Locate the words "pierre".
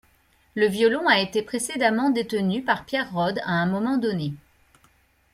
2.85-3.11